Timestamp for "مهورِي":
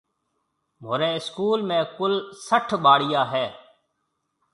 0.81-1.09